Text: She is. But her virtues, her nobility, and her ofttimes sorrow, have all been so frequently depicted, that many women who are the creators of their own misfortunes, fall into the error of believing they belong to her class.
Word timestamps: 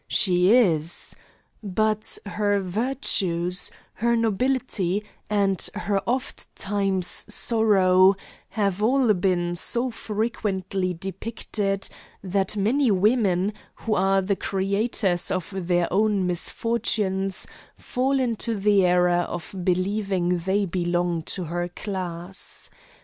She 0.07 0.49
is. 0.51 1.15
But 1.61 2.17
her 2.25 2.59
virtues, 2.59 3.69
her 3.93 4.15
nobility, 4.15 5.03
and 5.29 5.61
her 5.75 6.01
ofttimes 6.09 7.25
sorrow, 7.31 8.15
have 8.49 8.81
all 8.81 9.13
been 9.13 9.53
so 9.53 9.91
frequently 9.91 10.95
depicted, 10.95 11.87
that 12.23 12.57
many 12.57 12.89
women 12.89 13.53
who 13.75 13.93
are 13.93 14.23
the 14.23 14.35
creators 14.35 15.29
of 15.29 15.53
their 15.55 15.87
own 15.93 16.25
misfortunes, 16.25 17.45
fall 17.77 18.19
into 18.19 18.55
the 18.55 18.83
error 18.83 19.21
of 19.29 19.53
believing 19.63 20.39
they 20.39 20.65
belong 20.65 21.21
to 21.37 21.43
her 21.43 21.67
class. 21.67 22.71